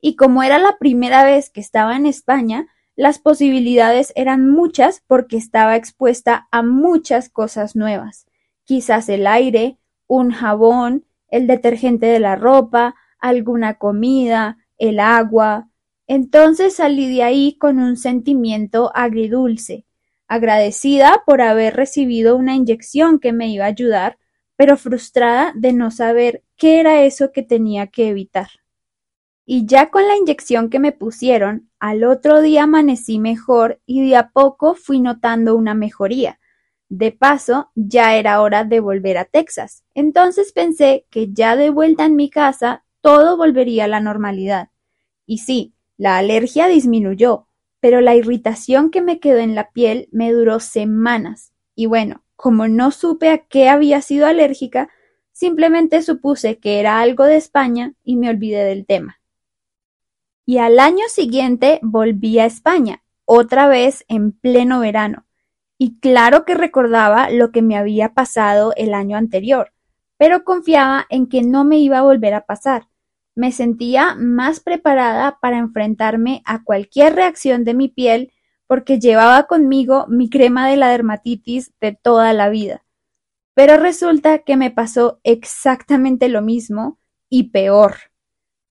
Y 0.00 0.14
como 0.14 0.44
era 0.44 0.60
la 0.60 0.78
primera 0.78 1.24
vez 1.24 1.50
que 1.50 1.60
estaba 1.60 1.96
en 1.96 2.06
España, 2.06 2.68
las 2.94 3.18
posibilidades 3.18 4.12
eran 4.14 4.48
muchas 4.52 5.02
porque 5.08 5.36
estaba 5.36 5.74
expuesta 5.74 6.46
a 6.52 6.62
muchas 6.62 7.28
cosas 7.28 7.74
nuevas. 7.74 8.26
Quizás 8.64 9.08
el 9.08 9.26
aire, 9.26 9.78
un 10.06 10.30
jabón, 10.30 11.04
el 11.28 11.46
detergente 11.46 12.06
de 12.06 12.20
la 12.20 12.36
ropa, 12.36 12.94
alguna 13.18 13.74
comida, 13.74 14.58
el 14.78 15.00
agua. 15.00 15.68
Entonces 16.06 16.76
salí 16.76 17.14
de 17.14 17.22
ahí 17.22 17.56
con 17.58 17.78
un 17.78 17.96
sentimiento 17.96 18.90
agridulce, 18.94 19.86
agradecida 20.28 21.22
por 21.26 21.40
haber 21.40 21.74
recibido 21.74 22.36
una 22.36 22.54
inyección 22.54 23.18
que 23.18 23.32
me 23.32 23.48
iba 23.48 23.64
a 23.64 23.68
ayudar, 23.68 24.18
pero 24.56 24.76
frustrada 24.76 25.52
de 25.56 25.72
no 25.72 25.90
saber 25.90 26.42
qué 26.56 26.80
era 26.80 27.02
eso 27.02 27.32
que 27.32 27.42
tenía 27.42 27.88
que 27.88 28.08
evitar. 28.08 28.48
Y 29.46 29.66
ya 29.66 29.90
con 29.90 30.06
la 30.08 30.16
inyección 30.16 30.70
que 30.70 30.78
me 30.78 30.92
pusieron, 30.92 31.70
al 31.78 32.04
otro 32.04 32.40
día 32.40 32.62
amanecí 32.64 33.18
mejor 33.18 33.80
y 33.84 34.08
de 34.08 34.16
a 34.16 34.30
poco 34.30 34.74
fui 34.74 35.00
notando 35.00 35.54
una 35.56 35.74
mejoría. 35.74 36.38
De 36.88 37.12
paso, 37.12 37.70
ya 37.74 38.16
era 38.16 38.40
hora 38.40 38.64
de 38.64 38.80
volver 38.80 39.18
a 39.18 39.24
Texas, 39.24 39.84
entonces 39.94 40.52
pensé 40.52 41.06
que 41.10 41.32
ya 41.32 41.56
de 41.56 41.70
vuelta 41.70 42.04
en 42.04 42.16
mi 42.16 42.30
casa 42.30 42.84
todo 43.00 43.36
volvería 43.36 43.84
a 43.84 43.88
la 43.88 44.00
normalidad. 44.00 44.68
Y 45.26 45.38
sí, 45.38 45.74
la 45.96 46.18
alergia 46.18 46.66
disminuyó, 46.68 47.48
pero 47.80 48.00
la 48.00 48.14
irritación 48.14 48.90
que 48.90 49.02
me 49.02 49.20
quedó 49.20 49.38
en 49.38 49.54
la 49.54 49.70
piel 49.70 50.08
me 50.10 50.32
duró 50.32 50.60
semanas. 50.60 51.52
Y 51.74 51.86
bueno, 51.86 52.24
como 52.36 52.68
no 52.68 52.90
supe 52.90 53.28
a 53.28 53.38
qué 53.38 53.68
había 53.68 54.00
sido 54.00 54.26
alérgica, 54.26 54.88
simplemente 55.32 56.02
supuse 56.02 56.58
que 56.58 56.80
era 56.80 57.00
algo 57.00 57.24
de 57.24 57.36
España 57.36 57.94
y 58.02 58.16
me 58.16 58.30
olvidé 58.30 58.64
del 58.64 58.86
tema. 58.86 59.20
Y 60.46 60.58
al 60.58 60.78
año 60.78 61.04
siguiente 61.08 61.80
volví 61.82 62.38
a 62.38 62.46
España, 62.46 63.02
otra 63.24 63.66
vez 63.66 64.04
en 64.08 64.32
pleno 64.32 64.80
verano. 64.80 65.26
Y 65.78 65.98
claro 65.98 66.44
que 66.44 66.54
recordaba 66.54 67.30
lo 67.30 67.50
que 67.50 67.62
me 67.62 67.76
había 67.76 68.14
pasado 68.14 68.72
el 68.76 68.94
año 68.94 69.16
anterior, 69.16 69.72
pero 70.16 70.44
confiaba 70.44 71.06
en 71.10 71.28
que 71.28 71.42
no 71.42 71.64
me 71.64 71.78
iba 71.78 71.98
a 71.98 72.02
volver 72.02 72.34
a 72.34 72.46
pasar. 72.46 72.88
Me 73.34 73.50
sentía 73.50 74.14
más 74.14 74.60
preparada 74.60 75.38
para 75.40 75.58
enfrentarme 75.58 76.42
a 76.44 76.62
cualquier 76.62 77.14
reacción 77.16 77.64
de 77.64 77.74
mi 77.74 77.88
piel 77.88 78.32
porque 78.66 78.98
llevaba 78.98 79.44
conmigo 79.44 80.06
mi 80.08 80.30
crema 80.30 80.68
de 80.68 80.76
la 80.76 80.88
dermatitis 80.88 81.72
de 81.80 81.92
toda 81.92 82.32
la 82.32 82.48
vida. 82.48 82.84
Pero 83.54 83.76
resulta 83.76 84.38
que 84.38 84.56
me 84.56 84.70
pasó 84.70 85.20
exactamente 85.22 86.28
lo 86.28 86.42
mismo 86.42 86.98
y 87.28 87.50
peor. 87.50 87.96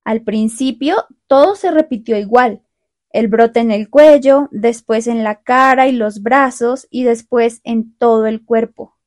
Al 0.04 0.24
principio 0.24 1.06
todo 1.28 1.56
se 1.56 1.72
repitió 1.72 2.18
igual. 2.18 2.63
El 3.14 3.28
brote 3.28 3.60
en 3.60 3.72
el 3.72 3.90
cuello, 3.92 4.50
después 4.52 5.06
en 5.06 5.24
la 5.24 5.44
cara 5.44 5.88
y 5.88 5.92
los 5.92 6.24
brazos 6.24 6.88
y 6.90 7.04
después 7.04 7.62
en 7.64 7.96
todo 7.98 8.26
el 8.26 8.44
cuerpo. 8.44 8.98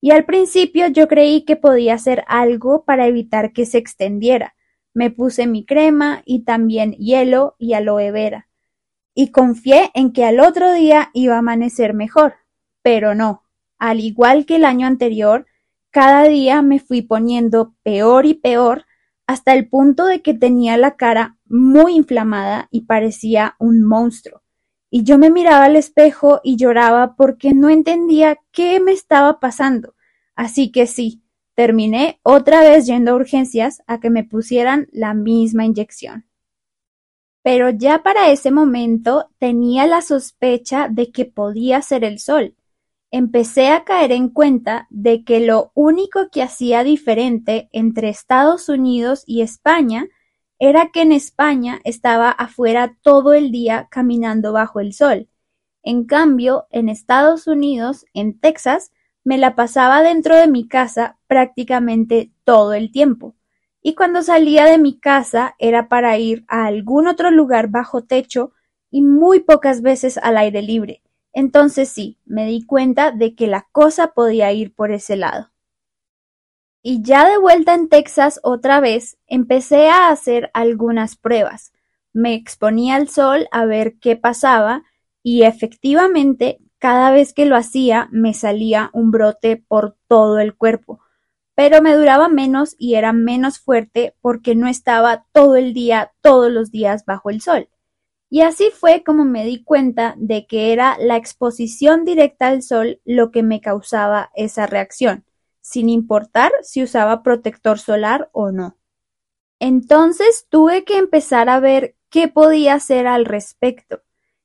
Y 0.00 0.12
al 0.12 0.24
principio 0.24 0.86
yo 0.86 1.08
creí 1.08 1.44
que 1.44 1.56
podía 1.56 1.94
hacer 1.94 2.24
algo 2.28 2.84
para 2.84 3.08
evitar 3.08 3.52
que 3.52 3.66
se 3.66 3.78
extendiera. 3.78 4.54
Me 4.94 5.10
puse 5.10 5.48
mi 5.48 5.66
crema 5.66 6.22
y 6.24 6.44
también 6.44 6.92
hielo 6.92 7.56
y 7.58 7.74
aloe 7.74 8.12
vera. 8.12 8.48
Y 9.14 9.32
confié 9.32 9.90
en 9.94 10.12
que 10.12 10.24
al 10.24 10.38
otro 10.38 10.72
día 10.72 11.10
iba 11.12 11.34
a 11.34 11.40
amanecer 11.40 11.92
mejor. 11.92 12.36
Pero 12.82 13.16
no. 13.16 13.42
Al 13.78 13.98
igual 13.98 14.46
que 14.46 14.56
el 14.56 14.64
año 14.64 14.86
anterior, 14.86 15.46
cada 15.90 16.22
día 16.22 16.62
me 16.62 16.78
fui 16.78 17.02
poniendo 17.02 17.74
peor 17.82 18.26
y 18.26 18.34
peor 18.34 18.84
hasta 19.30 19.54
el 19.54 19.68
punto 19.68 20.06
de 20.06 20.22
que 20.22 20.34
tenía 20.34 20.76
la 20.76 20.96
cara 20.96 21.36
muy 21.46 21.94
inflamada 21.94 22.66
y 22.72 22.80
parecía 22.80 23.54
un 23.60 23.80
monstruo. 23.80 24.42
Y 24.90 25.04
yo 25.04 25.18
me 25.18 25.30
miraba 25.30 25.66
al 25.66 25.76
espejo 25.76 26.40
y 26.42 26.56
lloraba 26.56 27.14
porque 27.14 27.54
no 27.54 27.68
entendía 27.68 28.40
qué 28.50 28.80
me 28.80 28.90
estaba 28.90 29.38
pasando. 29.38 29.94
Así 30.34 30.72
que 30.72 30.88
sí, 30.88 31.22
terminé 31.54 32.18
otra 32.24 32.62
vez 32.62 32.86
yendo 32.86 33.12
a 33.12 33.14
urgencias 33.14 33.82
a 33.86 34.00
que 34.00 34.10
me 34.10 34.24
pusieran 34.24 34.88
la 34.90 35.14
misma 35.14 35.64
inyección. 35.64 36.26
Pero 37.44 37.70
ya 37.70 38.02
para 38.02 38.32
ese 38.32 38.50
momento 38.50 39.30
tenía 39.38 39.86
la 39.86 40.02
sospecha 40.02 40.88
de 40.88 41.12
que 41.12 41.24
podía 41.24 41.82
ser 41.82 42.02
el 42.02 42.18
sol, 42.18 42.56
empecé 43.10 43.68
a 43.68 43.84
caer 43.84 44.12
en 44.12 44.28
cuenta 44.28 44.86
de 44.90 45.24
que 45.24 45.40
lo 45.40 45.72
único 45.74 46.30
que 46.30 46.42
hacía 46.42 46.84
diferente 46.84 47.68
entre 47.72 48.08
Estados 48.08 48.68
Unidos 48.68 49.24
y 49.26 49.42
España 49.42 50.08
era 50.58 50.90
que 50.92 51.02
en 51.02 51.12
España 51.12 51.80
estaba 51.84 52.30
afuera 52.30 52.96
todo 53.02 53.32
el 53.32 53.50
día 53.50 53.88
caminando 53.90 54.52
bajo 54.52 54.80
el 54.80 54.92
sol. 54.92 55.28
En 55.82 56.04
cambio, 56.04 56.66
en 56.70 56.88
Estados 56.88 57.46
Unidos, 57.46 58.04
en 58.12 58.38
Texas, 58.38 58.92
me 59.24 59.38
la 59.38 59.54
pasaba 59.54 60.02
dentro 60.02 60.36
de 60.36 60.46
mi 60.46 60.68
casa 60.68 61.18
prácticamente 61.26 62.30
todo 62.44 62.74
el 62.74 62.92
tiempo. 62.92 63.34
Y 63.82 63.94
cuando 63.94 64.22
salía 64.22 64.66
de 64.66 64.78
mi 64.78 64.98
casa 64.98 65.56
era 65.58 65.88
para 65.88 66.18
ir 66.18 66.44
a 66.48 66.66
algún 66.66 67.08
otro 67.08 67.30
lugar 67.30 67.68
bajo 67.68 68.04
techo 68.04 68.52
y 68.90 69.02
muy 69.02 69.40
pocas 69.40 69.80
veces 69.80 70.18
al 70.18 70.36
aire 70.36 70.60
libre 70.60 71.02
entonces 71.32 71.88
sí, 71.88 72.18
me 72.24 72.46
di 72.46 72.64
cuenta 72.64 73.12
de 73.12 73.34
que 73.34 73.46
la 73.46 73.68
cosa 73.72 74.12
podía 74.12 74.52
ir 74.52 74.74
por 74.74 74.92
ese 74.92 75.16
lado. 75.16 75.50
Y 76.82 77.02
ya 77.02 77.28
de 77.28 77.38
vuelta 77.38 77.74
en 77.74 77.88
Texas 77.88 78.40
otra 78.42 78.80
vez, 78.80 79.18
empecé 79.26 79.88
a 79.88 80.08
hacer 80.08 80.50
algunas 80.54 81.16
pruebas. 81.16 81.72
Me 82.12 82.34
exponía 82.34 82.96
al 82.96 83.08
sol 83.08 83.48
a 83.52 83.66
ver 83.66 83.98
qué 84.00 84.16
pasaba 84.16 84.84
y 85.22 85.42
efectivamente 85.42 86.58
cada 86.78 87.10
vez 87.10 87.34
que 87.34 87.44
lo 87.44 87.56
hacía 87.56 88.08
me 88.10 88.32
salía 88.32 88.88
un 88.94 89.10
brote 89.10 89.56
por 89.56 89.96
todo 90.08 90.38
el 90.38 90.56
cuerpo, 90.56 91.00
pero 91.54 91.82
me 91.82 91.94
duraba 91.94 92.30
menos 92.30 92.74
y 92.78 92.94
era 92.94 93.12
menos 93.12 93.58
fuerte 93.58 94.16
porque 94.22 94.54
no 94.54 94.66
estaba 94.66 95.26
todo 95.32 95.56
el 95.56 95.74
día, 95.74 96.12
todos 96.22 96.50
los 96.50 96.70
días 96.70 97.04
bajo 97.04 97.28
el 97.28 97.42
sol. 97.42 97.68
Y 98.32 98.42
así 98.42 98.70
fue 98.72 99.02
como 99.02 99.24
me 99.24 99.44
di 99.44 99.64
cuenta 99.64 100.14
de 100.16 100.46
que 100.46 100.72
era 100.72 100.96
la 101.00 101.16
exposición 101.16 102.04
directa 102.04 102.46
al 102.46 102.62
sol 102.62 103.00
lo 103.04 103.32
que 103.32 103.42
me 103.42 103.60
causaba 103.60 104.30
esa 104.36 104.68
reacción, 104.68 105.24
sin 105.60 105.88
importar 105.88 106.52
si 106.62 106.84
usaba 106.84 107.24
protector 107.24 107.80
solar 107.80 108.30
o 108.32 108.52
no. 108.52 108.78
Entonces 109.58 110.46
tuve 110.48 110.84
que 110.84 110.96
empezar 110.96 111.48
a 111.48 111.58
ver 111.58 111.96
qué 112.08 112.28
podía 112.28 112.74
hacer 112.74 113.08
al 113.08 113.24
respecto. 113.24 114.02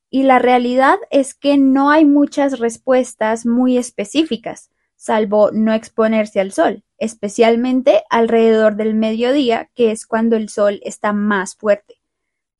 Y 0.09 0.23
la 0.23 0.39
realidad 0.39 0.97
es 1.11 1.35
que 1.35 1.57
no 1.57 1.91
hay 1.91 2.05
muchas 2.05 2.57
respuestas 2.57 3.45
muy 3.45 3.77
específicas, 3.77 4.71
salvo 4.95 5.51
no 5.51 5.73
exponerse 5.73 6.39
al 6.39 6.51
sol, 6.51 6.83
especialmente 6.97 8.03
alrededor 8.09 8.77
del 8.77 8.95
mediodía, 8.95 9.69
que 9.75 9.91
es 9.91 10.07
cuando 10.07 10.37
el 10.37 10.49
sol 10.49 10.79
está 10.83 11.13
más 11.13 11.55
fuerte. 11.55 11.99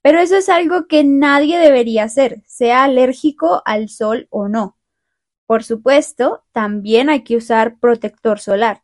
Pero 0.06 0.20
eso 0.20 0.38
es 0.38 0.50
algo 0.50 0.86
que 0.86 1.04
nadie 1.04 1.58
debería 1.58 2.04
hacer, 2.04 2.44
sea 2.46 2.84
alérgico 2.84 3.64
al 3.66 3.90
sol 3.90 4.28
o 4.30 4.48
no. 4.48 4.78
Por 5.48 5.64
supuesto, 5.64 6.44
también 6.52 7.10
hay 7.10 7.24
que 7.24 7.36
usar 7.36 7.80
protector 7.80 8.40
solar. 8.40 8.84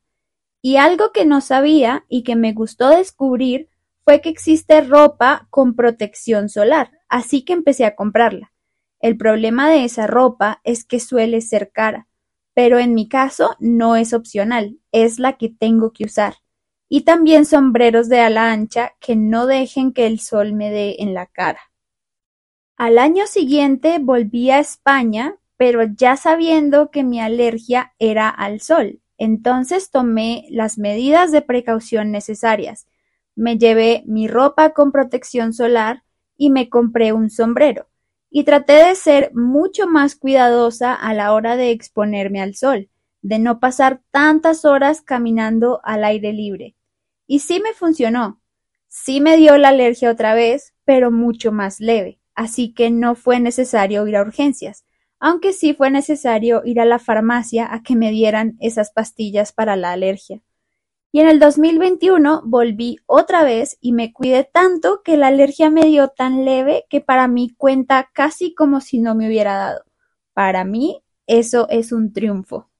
Y 0.64 0.78
algo 0.78 1.12
que 1.12 1.26
no 1.26 1.40
sabía 1.40 2.06
y 2.10 2.24
que 2.24 2.36
me 2.36 2.54
gustó 2.54 2.90
descubrir 2.90 3.70
fue 4.04 4.20
que 4.22 4.30
existe 4.30 4.82
ropa 4.82 5.46
con 5.52 5.76
protección 5.76 6.50
solar, 6.50 6.90
así 7.08 7.46
que 7.46 7.54
empecé 7.54 7.86
a 7.86 7.96
comprarla. 7.96 8.52
El 9.00 9.16
problema 9.16 9.70
de 9.70 9.86
esa 9.86 10.08
ropa 10.08 10.60
es 10.64 10.86
que 10.86 11.00
suele 11.00 11.42
ser 11.42 11.72
cara, 11.72 12.08
pero 12.56 12.80
en 12.80 12.96
mi 12.96 13.08
caso 13.08 13.56
no 13.60 13.96
es 13.96 14.14
opcional, 14.14 14.80
es 14.92 15.20
la 15.20 15.38
que 15.38 15.50
tengo 15.50 15.94
que 15.94 16.06
usar 16.06 16.38
y 16.94 17.06
también 17.06 17.46
sombreros 17.46 18.10
de 18.10 18.20
ala 18.20 18.52
ancha 18.52 18.96
que 19.00 19.16
no 19.16 19.46
dejen 19.46 19.94
que 19.94 20.08
el 20.08 20.20
sol 20.20 20.52
me 20.52 20.70
dé 20.70 20.98
en 21.00 21.14
la 21.14 21.26
cara. 21.26 21.62
Al 22.76 22.98
año 22.98 23.28
siguiente 23.28 23.98
volví 23.98 24.52
a 24.52 24.60
España, 24.60 25.38
pero 25.56 25.84
ya 25.84 26.18
sabiendo 26.18 26.92
que 26.92 27.06
mi 27.06 27.22
alergia 27.22 27.94
era 27.98 28.28
al 28.28 28.60
sol. 28.60 29.00
Entonces 29.18 29.90
tomé 29.90 30.46
las 30.50 30.78
medidas 30.78 31.32
de 31.32 31.42
precaución 31.42 32.12
necesarias. 32.12 32.88
Me 33.38 33.58
llevé 33.58 34.04
mi 34.06 34.28
ropa 34.28 34.72
con 34.72 34.92
protección 34.92 35.54
solar 35.54 36.04
y 36.36 36.50
me 36.50 36.68
compré 36.68 37.14
un 37.14 37.30
sombrero. 37.30 37.88
Y 38.30 38.44
traté 38.44 38.74
de 38.74 38.96
ser 38.96 39.34
mucho 39.34 39.88
más 39.88 40.18
cuidadosa 40.18 40.94
a 40.94 41.14
la 41.14 41.32
hora 41.32 41.56
de 41.56 41.72
exponerme 41.72 42.42
al 42.42 42.54
sol, 42.54 42.90
de 43.22 43.40
no 43.40 43.62
pasar 43.62 44.02
tantas 44.12 44.66
horas 44.66 45.02
caminando 45.02 45.80
al 45.86 46.04
aire 46.04 46.34
libre. 46.34 46.76
Y 47.32 47.40
sí 47.40 47.62
me 47.64 47.72
funcionó. 47.72 48.42
Sí 48.90 49.22
me 49.22 49.38
dio 49.38 49.58
la 49.58 49.70
alergia 49.70 50.12
otra 50.12 50.34
vez, 50.34 50.74
pero 50.84 51.12
mucho 51.12 51.54
más 51.54 51.80
leve, 51.80 52.20
así 52.36 52.74
que 52.74 52.92
no 52.92 53.16
fue 53.16 53.40
necesario 53.40 54.06
ir 54.06 54.18
a 54.18 54.22
urgencias, 54.22 54.84
aunque 55.18 55.54
sí 55.54 55.74
fue 55.74 55.90
necesario 55.92 56.62
ir 56.66 56.82
a 56.82 56.84
la 56.84 57.00
farmacia 57.00 57.74
a 57.74 57.84
que 57.84 57.96
me 57.96 58.12
dieran 58.12 58.58
esas 58.60 58.92
pastillas 58.92 59.54
para 59.54 59.78
la 59.78 59.94
alergia. 59.94 60.42
Y 61.14 61.22
en 61.22 61.30
el 61.30 61.40
2021 61.40 62.42
volví 62.44 62.98
otra 63.06 63.46
vez 63.46 63.78
y 63.80 63.94
me 63.94 64.12
cuidé 64.12 64.44
tanto 64.44 65.02
que 65.02 65.16
la 65.16 65.28
alergia 65.28 65.70
me 65.70 65.86
dio 65.86 66.10
tan 66.10 66.44
leve 66.44 66.84
que 66.90 67.00
para 67.00 67.30
mí 67.30 67.56
cuenta 67.56 68.10
casi 68.12 68.54
como 68.54 68.82
si 68.82 69.00
no 69.00 69.16
me 69.16 69.30
hubiera 69.30 69.56
dado. 69.56 69.86
Para 70.34 70.66
mí 70.66 71.02
eso 71.28 71.70
es 71.70 71.94
un 71.94 72.12
triunfo. 72.12 72.71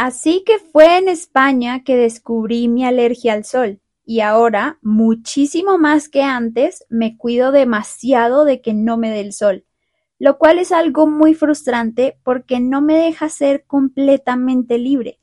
Así 0.00 0.44
que 0.46 0.60
fue 0.60 0.96
en 0.96 1.08
España 1.08 1.82
que 1.82 1.96
descubrí 1.96 2.68
mi 2.68 2.84
alergia 2.84 3.32
al 3.32 3.44
sol 3.44 3.80
y 4.04 4.20
ahora, 4.20 4.78
muchísimo 4.80 5.76
más 5.76 6.08
que 6.08 6.22
antes, 6.22 6.84
me 6.88 7.16
cuido 7.16 7.50
demasiado 7.50 8.44
de 8.44 8.60
que 8.60 8.74
no 8.74 8.96
me 8.96 9.10
dé 9.10 9.18
el 9.18 9.32
sol, 9.32 9.64
lo 10.20 10.38
cual 10.38 10.60
es 10.60 10.70
algo 10.70 11.08
muy 11.08 11.34
frustrante 11.34 12.16
porque 12.22 12.60
no 12.60 12.80
me 12.80 12.94
deja 12.94 13.28
ser 13.28 13.64
completamente 13.66 14.78
libre. 14.78 15.18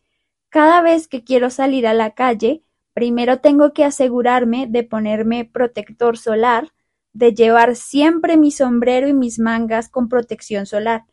Cada 0.50 0.82
vez 0.82 1.08
que 1.08 1.24
quiero 1.24 1.50
salir 1.52 1.88
a 1.88 1.94
la 1.94 2.14
calle, 2.14 2.62
primero 2.94 3.40
tengo 3.40 3.72
que 3.72 3.86
asegurarme 3.86 4.68
de 4.68 4.84
ponerme 4.84 5.46
protector 5.46 6.18
solar, 6.18 6.74
de 7.14 7.34
llevar 7.34 7.78
siempre 7.78 8.36
mi 8.36 8.52
sombrero 8.52 9.08
y 9.08 9.14
mis 9.14 9.40
mangas 9.40 9.88
con 9.88 10.10
protección 10.10 10.66
solar, 10.66 11.06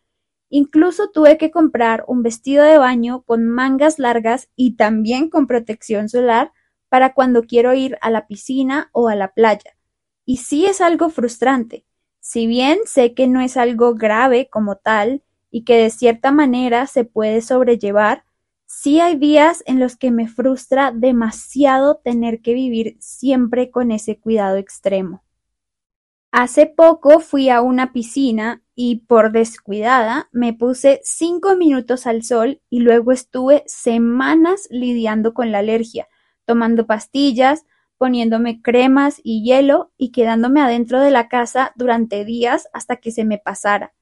Incluso 0.54 1.08
tuve 1.08 1.38
que 1.38 1.50
comprar 1.50 2.04
un 2.06 2.22
vestido 2.22 2.62
de 2.62 2.76
baño 2.76 3.22
con 3.22 3.48
mangas 3.48 3.98
largas 3.98 4.50
y 4.54 4.76
también 4.76 5.30
con 5.30 5.46
protección 5.46 6.10
solar 6.10 6.52
para 6.90 7.14
cuando 7.14 7.44
quiero 7.44 7.72
ir 7.72 7.96
a 8.02 8.10
la 8.10 8.26
piscina 8.26 8.90
o 8.92 9.08
a 9.08 9.14
la 9.14 9.32
playa. 9.32 9.78
Y 10.26 10.36
sí 10.36 10.66
es 10.66 10.82
algo 10.82 11.08
frustrante. 11.08 11.86
Si 12.20 12.46
bien 12.46 12.80
sé 12.84 13.14
que 13.14 13.28
no 13.28 13.40
es 13.40 13.56
algo 13.56 13.94
grave 13.94 14.50
como 14.50 14.76
tal 14.76 15.22
y 15.50 15.64
que 15.64 15.78
de 15.78 15.88
cierta 15.88 16.32
manera 16.32 16.86
se 16.86 17.04
puede 17.06 17.40
sobrellevar, 17.40 18.24
sí 18.66 19.00
hay 19.00 19.16
días 19.16 19.64
en 19.64 19.80
los 19.80 19.96
que 19.96 20.10
me 20.10 20.28
frustra 20.28 20.92
demasiado 20.92 21.96
tener 22.04 22.42
que 22.42 22.52
vivir 22.52 22.98
siempre 23.00 23.70
con 23.70 23.90
ese 23.90 24.20
cuidado 24.20 24.58
extremo. 24.58 25.22
Hace 26.34 26.64
poco 26.64 27.20
fui 27.20 27.50
a 27.50 27.60
una 27.60 27.92
piscina 27.92 28.62
y 28.74 29.04
por 29.04 29.32
descuidada 29.32 30.30
me 30.32 30.54
puse 30.54 31.02
cinco 31.04 31.56
minutos 31.56 32.06
al 32.06 32.22
sol 32.22 32.62
y 32.70 32.80
luego 32.80 33.12
estuve 33.12 33.64
semanas 33.66 34.66
lidiando 34.70 35.34
con 35.34 35.52
la 35.52 35.58
alergia, 35.58 36.08
tomando 36.46 36.86
pastillas, 36.86 37.66
poniéndome 37.98 38.62
cremas 38.62 39.20
y 39.22 39.44
hielo 39.44 39.92
y 39.98 40.10
quedándome 40.10 40.62
adentro 40.62 41.00
de 41.00 41.10
la 41.10 41.28
casa 41.28 41.72
durante 41.76 42.24
días 42.24 42.66
hasta 42.72 42.96
que 42.96 43.10
se 43.10 43.26
me 43.26 43.36
pasara. 43.36 43.92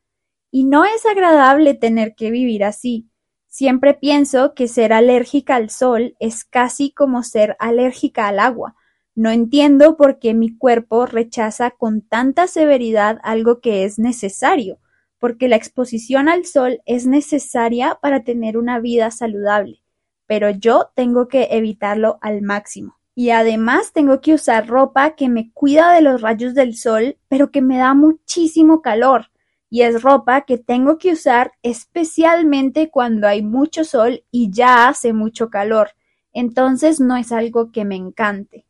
Y 0.52 0.62
no 0.62 0.84
es 0.84 1.06
agradable 1.06 1.74
tener 1.74 2.14
que 2.14 2.30
vivir 2.30 2.62
así. 2.62 3.10
Siempre 3.48 3.94
pienso 3.94 4.54
que 4.54 4.68
ser 4.68 4.92
alérgica 4.92 5.56
al 5.56 5.68
sol 5.68 6.14
es 6.20 6.44
casi 6.44 6.92
como 6.92 7.24
ser 7.24 7.56
alérgica 7.58 8.28
al 8.28 8.38
agua 8.38 8.76
no 9.14 9.30
entiendo 9.30 9.96
por 9.96 10.18
qué 10.18 10.34
mi 10.34 10.56
cuerpo 10.56 11.06
rechaza 11.06 11.70
con 11.72 12.00
tanta 12.00 12.46
severidad 12.46 13.18
algo 13.22 13.60
que 13.60 13.84
es 13.84 13.98
necesario, 13.98 14.78
porque 15.18 15.48
la 15.48 15.56
exposición 15.56 16.28
al 16.28 16.46
sol 16.46 16.80
es 16.86 17.06
necesaria 17.06 17.98
para 18.00 18.24
tener 18.24 18.56
una 18.56 18.78
vida 18.80 19.10
saludable, 19.10 19.82
pero 20.26 20.50
yo 20.50 20.90
tengo 20.94 21.28
que 21.28 21.48
evitarlo 21.50 22.18
al 22.22 22.42
máximo. 22.42 23.00
Y 23.14 23.30
además 23.30 23.92
tengo 23.92 24.20
que 24.20 24.32
usar 24.32 24.66
ropa 24.68 25.14
que 25.14 25.28
me 25.28 25.52
cuida 25.52 25.92
de 25.92 26.00
los 26.00 26.22
rayos 26.22 26.54
del 26.54 26.76
sol, 26.76 27.18
pero 27.28 27.50
que 27.50 27.60
me 27.60 27.76
da 27.76 27.92
muchísimo 27.92 28.80
calor. 28.80 29.26
Y 29.68 29.82
es 29.82 30.02
ropa 30.02 30.42
que 30.42 30.56
tengo 30.56 30.96
que 30.96 31.12
usar 31.12 31.52
especialmente 31.62 32.90
cuando 32.90 33.28
hay 33.28 33.42
mucho 33.42 33.84
sol 33.84 34.24
y 34.30 34.50
ya 34.50 34.88
hace 34.88 35.12
mucho 35.12 35.50
calor. 35.50 35.90
Entonces 36.32 37.00
no 37.00 37.16
es 37.16 37.30
algo 37.30 37.70
que 37.72 37.84
me 37.84 37.96
encante. 37.96 38.64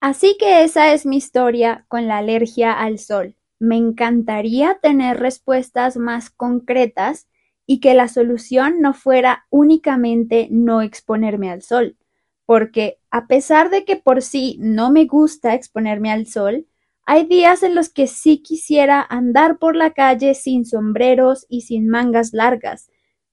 Así 0.00 0.36
que 0.38 0.64
esa 0.64 0.94
es 0.94 1.04
mi 1.04 1.18
historia 1.18 1.84
con 1.88 2.08
la 2.08 2.18
alergia 2.18 2.72
al 2.72 2.98
sol. 2.98 3.36
Me 3.58 3.76
encantaría 3.76 4.78
tener 4.80 5.20
respuestas 5.20 5.98
más 5.98 6.30
concretas 6.30 7.28
y 7.66 7.80
que 7.80 7.92
la 7.92 8.08
solución 8.08 8.80
no 8.80 8.94
fuera 8.94 9.44
únicamente 9.50 10.48
no 10.50 10.80
exponerme 10.80 11.50
al 11.50 11.60
sol, 11.60 11.98
porque 12.46 12.98
a 13.10 13.26
pesar 13.26 13.68
de 13.68 13.84
que 13.84 13.96
por 13.96 14.22
sí 14.22 14.56
no 14.58 14.90
me 14.90 15.04
gusta 15.04 15.54
exponerme 15.54 16.10
al 16.10 16.26
sol, 16.26 16.66
hay 17.04 17.26
días 17.26 17.62
en 17.62 17.74
los 17.74 17.90
que 17.90 18.06
sí 18.06 18.38
quisiera 18.42 19.06
andar 19.08 19.58
por 19.58 19.76
la 19.76 19.90
calle 19.90 20.34
sin 20.34 20.64
sombreros 20.64 21.44
y 21.48 21.60
sin 21.62 21.88
mangas 21.88 22.32
largas, 22.32 22.90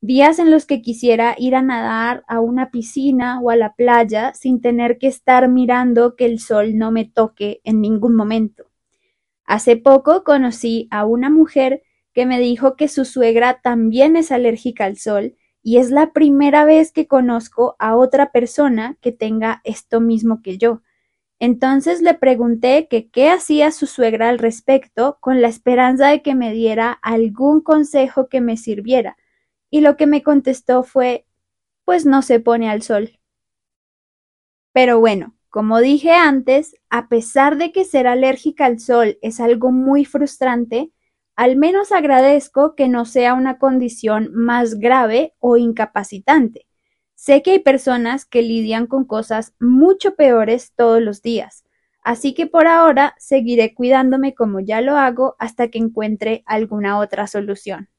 días 0.08 0.40
en 0.40 0.52
los 0.52 0.66
que 0.66 0.82
quisiera 0.82 1.36
ir 1.38 1.54
a 1.54 1.62
nadar 1.62 2.24
a 2.30 2.40
una 2.40 2.72
piscina 2.72 3.42
o 3.42 3.50
a 3.50 3.58
la 3.58 3.76
playa 3.76 4.34
sin 4.34 4.62
tener 4.62 5.00
que 5.00 5.08
estar 5.08 5.50
mirando 5.50 6.16
que 6.16 6.26
el 6.26 6.40
sol 6.40 6.78
no 6.78 6.92
me 6.92 7.04
toque 7.04 7.60
en 7.66 7.82
ningún 7.82 8.16
momento. 8.16 8.72
Hace 9.44 9.76
poco 9.76 10.24
conocí 10.24 10.88
a 10.92 11.06
una 11.06 11.30
mujer 11.30 11.84
que 12.14 12.26
me 12.26 12.40
dijo 12.40 12.78
que 12.78 12.88
su 12.88 13.04
suegra 13.04 13.60
también 13.62 14.16
es 14.16 14.32
alérgica 14.32 14.86
al 14.86 14.96
sol 14.96 15.36
y 15.62 15.76
es 15.76 15.92
la 15.92 16.14
primera 16.14 16.64
vez 16.64 16.94
que 16.94 17.06
conozco 17.06 17.76
a 17.78 17.98
otra 17.98 18.32
persona 18.32 18.98
que 19.02 19.12
tenga 19.12 19.60
esto 19.66 20.00
mismo 20.00 20.42
que 20.42 20.58
yo. 20.58 20.84
Entonces 21.38 22.02
le 22.02 22.14
pregunté 22.14 22.88
que 22.90 23.10
qué 23.10 23.30
hacía 23.30 23.72
su 23.72 23.88
suegra 23.88 24.30
al 24.30 24.40
respecto 24.40 25.18
con 25.20 25.42
la 25.42 25.50
esperanza 25.50 26.08
de 26.08 26.22
que 26.22 26.34
me 26.34 26.54
diera 26.54 26.94
algún 27.02 27.60
consejo 27.60 28.30
que 28.30 28.40
me 28.40 28.56
sirviera 28.56 29.18
y 29.78 29.82
lo 29.82 29.96
que 29.96 30.08
me 30.08 30.24
contestó 30.24 30.82
fue 30.82 31.28
pues 31.86 32.06
no 32.06 32.24
se 32.24 32.40
pone 32.40 32.68
al 32.68 32.82
sol. 32.82 33.20
Pero 34.74 35.00
bueno, 35.00 35.36
como 35.50 35.80
dije 35.80 36.12
antes, 36.12 36.76
a 36.90 37.08
pesar 37.08 37.58
de 37.58 37.72
que 37.72 37.86
ser 37.86 38.08
alérgica 38.08 38.66
al 38.66 38.80
sol 38.80 39.20
es 39.22 39.40
algo 39.40 39.72
muy 39.72 40.04
frustrante, 40.04 40.92
al 41.36 41.58
menos 41.58 41.92
agradezco 41.92 42.74
que 42.76 42.88
no 42.88 43.06
sea 43.06 43.36
una 43.36 43.60
condición 43.60 44.32
más 44.34 44.80
grave 44.80 45.36
o 45.40 45.58
incapacitante. 45.58 46.66
Sé 47.14 47.44
que 47.44 47.52
hay 47.52 47.60
personas 47.60 48.26
que 48.26 48.42
lidian 48.42 48.88
con 48.88 49.06
cosas 49.06 49.54
mucho 49.60 50.16
peores 50.16 50.74
todos 50.76 51.02
los 51.04 51.22
días, 51.22 51.64
así 52.04 52.34
que 52.34 52.48
por 52.48 52.66
ahora 52.66 53.14
seguiré 53.20 53.76
cuidándome 53.76 54.34
como 54.34 54.60
ya 54.60 54.82
lo 54.82 54.98
hago 54.98 55.36
hasta 55.38 55.68
que 55.68 55.78
encuentre 55.78 56.44
alguna 56.48 56.98
otra 56.98 57.28
solución. 57.28 57.90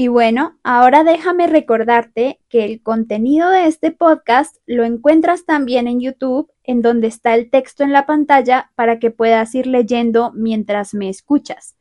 Y 0.00 0.06
bueno, 0.06 0.56
ahora 0.62 1.02
déjame 1.02 1.48
recordarte 1.48 2.38
que 2.48 2.64
el 2.64 2.84
contenido 2.84 3.50
de 3.50 3.66
este 3.66 3.90
podcast 3.90 4.58
lo 4.64 4.84
encuentras 4.84 5.44
también 5.44 5.88
en 5.88 5.98
YouTube, 5.98 6.52
en 6.62 6.82
donde 6.82 7.08
está 7.08 7.34
el 7.34 7.50
texto 7.50 7.82
en 7.82 7.92
la 7.92 8.06
pantalla 8.06 8.70
para 8.76 9.00
que 9.00 9.10
puedas 9.10 9.56
ir 9.56 9.66
leyendo 9.66 10.30
mientras 10.36 10.94
me 10.94 11.08
escuchas. 11.08 11.76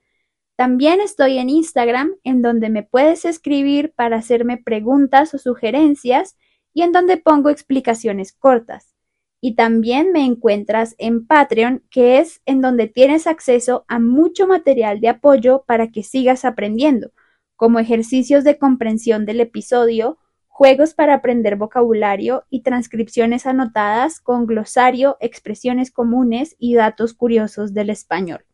También 0.56 1.00
estoy 1.00 1.38
en 1.38 1.52
Instagram, 1.52 2.16
en 2.24 2.42
donde 2.42 2.72
me 2.72 2.82
puedes 2.82 3.24
escribir 3.24 3.94
para 3.96 4.18
hacerme 4.18 4.58
preguntas 4.58 5.36
o 5.36 5.38
sugerencias 5.38 6.38
y 6.74 6.82
en 6.82 6.94
donde 6.94 7.18
pongo 7.18 7.52
explicaciones 7.52 8.34
cortas. 8.34 8.96
Y 9.42 9.54
también 9.54 10.12
me 10.12 10.26
encuentras 10.26 10.96
en 10.98 11.28
Patreon, 11.28 11.84
que 11.92 12.18
es 12.18 12.42
en 12.48 12.62
donde 12.62 12.88
tienes 12.88 13.28
acceso 13.28 13.86
a 13.88 14.00
mucho 14.00 14.48
material 14.48 15.02
de 15.02 15.10
apoyo 15.10 15.66
para 15.68 15.92
que 15.92 16.02
sigas 16.02 16.46
aprendiendo 16.46 17.12
como 17.58 17.80
ejercicios 17.80 18.46
de 18.46 18.58
comprensión 18.58 19.26
del 19.26 19.42
episodio, 19.42 20.18
juegos 20.48 20.94
para 20.94 21.16
aprender 21.16 21.58
vocabulario 21.58 22.46
y 22.50 22.62
transcripciones 22.62 23.46
anotadas 23.46 24.22
con 24.22 24.46
glosario, 24.46 25.18
expresiones 25.20 25.92
comunes 25.92 26.56
y 26.58 26.76
datos 26.76 27.14
curiosos 27.14 27.74
del 27.74 27.90
español. 27.90 28.46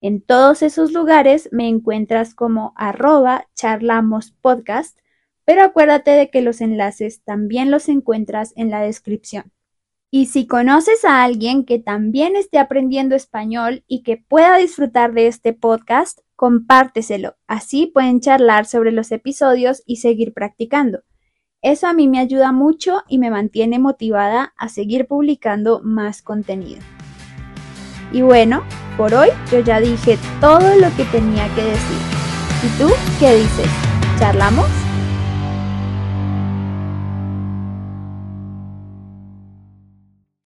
En 0.00 0.20
todos 0.20 0.62
esos 0.62 0.92
lugares 0.92 1.48
me 1.50 1.66
encuentras 1.66 2.34
como 2.34 2.74
arroba 2.76 3.48
charlamospodcast, 3.54 4.98
pero 5.44 5.62
acuérdate 5.62 6.10
de 6.10 6.30
que 6.30 6.42
los 6.42 6.60
enlaces 6.60 7.22
también 7.24 7.70
los 7.70 7.88
encuentras 7.88 8.52
en 8.56 8.70
la 8.70 8.80
descripción. 8.82 9.52
Y 10.16 10.24
si 10.24 10.46
conoces 10.46 11.04
a 11.04 11.24
alguien 11.24 11.66
que 11.66 11.78
también 11.78 12.36
esté 12.36 12.58
aprendiendo 12.58 13.14
español 13.14 13.84
y 13.86 14.02
que 14.02 14.16
pueda 14.16 14.56
disfrutar 14.56 15.12
de 15.12 15.26
este 15.26 15.52
podcast, 15.52 16.20
compárteselo. 16.36 17.36
Así 17.46 17.90
pueden 17.92 18.20
charlar 18.20 18.64
sobre 18.64 18.92
los 18.92 19.12
episodios 19.12 19.82
y 19.84 19.96
seguir 19.96 20.32
practicando. 20.32 21.00
Eso 21.60 21.86
a 21.86 21.92
mí 21.92 22.08
me 22.08 22.18
ayuda 22.18 22.50
mucho 22.52 23.02
y 23.10 23.18
me 23.18 23.30
mantiene 23.30 23.78
motivada 23.78 24.54
a 24.56 24.70
seguir 24.70 25.06
publicando 25.06 25.82
más 25.82 26.22
contenido. 26.22 26.80
Y 28.10 28.22
bueno, 28.22 28.62
por 28.96 29.12
hoy 29.12 29.28
yo 29.52 29.60
ya 29.60 29.80
dije 29.80 30.16
todo 30.40 30.76
lo 30.76 30.96
que 30.96 31.04
tenía 31.12 31.46
que 31.54 31.62
decir. 31.62 31.98
¿Y 32.64 32.78
tú 32.78 32.88
qué 33.20 33.34
dices? 33.34 33.68
¿Charlamos? 34.18 34.85